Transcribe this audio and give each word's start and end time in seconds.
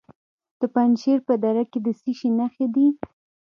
د 0.59 0.61
پنجشیر 0.73 1.17
په 1.27 1.33
دره 1.43 1.63
کې 1.71 1.79
د 1.85 1.87
څه 1.99 2.11
شي 2.17 2.29
نښې 2.37 2.67
دي؟ 2.75 2.87